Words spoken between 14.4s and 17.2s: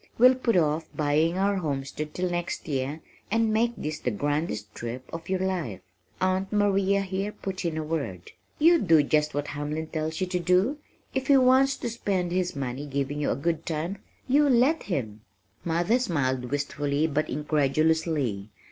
let him." Mother smiled wistfully